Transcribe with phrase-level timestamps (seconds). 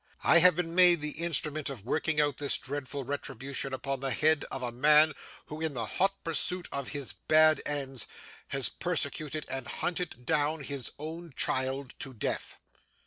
[0.23, 4.45] I have been made the instrument of working out this dreadful retribution upon the head
[4.49, 5.13] of a man
[5.45, 8.07] who, in the hot pursuit of his bad ends,
[8.47, 12.57] has persecuted and hunted down his own child to death.